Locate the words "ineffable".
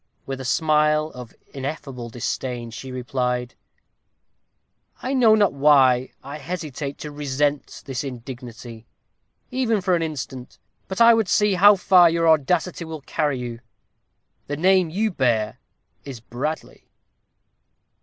1.53-2.09